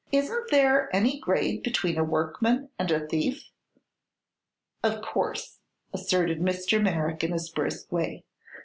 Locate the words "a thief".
2.89-3.51